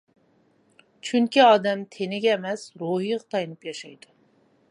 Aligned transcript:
چۈنكى، 1.09 1.43
ئادەم 1.49 1.83
تېنىگە 1.97 2.33
ئەمەس، 2.37 2.65
روھىغا 2.85 3.23
تايىنىپ 3.35 3.69
ياشايدۇ. 3.73 4.13